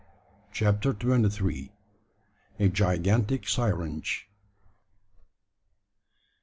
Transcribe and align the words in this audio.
CHAPTER 0.51 0.93
TWENTY 0.95 1.29
THREE. 1.29 1.71
A 2.57 2.69
GIGANTIC 2.69 3.47
SYRINGE. 3.47 4.27